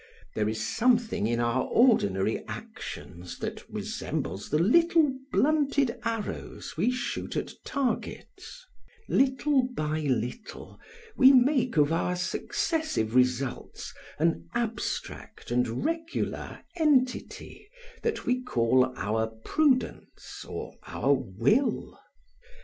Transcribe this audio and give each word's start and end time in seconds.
There 0.33 0.49
is 0.49 0.65
something 0.65 1.27
in 1.27 1.39
our 1.39 1.61
ordinary 1.61 2.43
actions 2.47 3.37
that 3.37 3.63
resembles 3.69 4.49
the 4.49 4.57
little 4.57 5.13
blunted 5.31 5.99
arrows 6.03 6.73
we 6.75 6.89
shoot 6.89 7.35
at 7.37 7.51
targets; 7.63 8.65
little 9.07 9.61
by 9.75 9.99
little 9.99 10.79
we 11.15 11.31
make 11.31 11.77
of 11.77 11.91
our 11.93 12.15
successive 12.15 13.13
results 13.13 13.93
an 14.17 14.49
abstract 14.55 15.51
and 15.51 15.85
regular 15.85 16.63
entity 16.77 17.69
that 18.01 18.25
we 18.25 18.41
call 18.41 18.91
our 18.97 19.27
prudence 19.45 20.43
or 20.47 20.73
our 20.87 21.13
will. 21.13 21.99